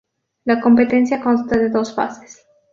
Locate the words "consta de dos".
1.21-1.93